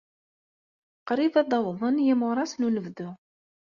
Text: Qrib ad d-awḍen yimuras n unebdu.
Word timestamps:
Qrib 1.07 1.33
ad 1.41 1.47
d-awḍen 1.49 2.03
yimuras 2.05 2.53
n 2.55 2.65
unebdu. 2.67 3.09